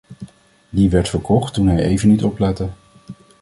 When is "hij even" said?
1.67-2.09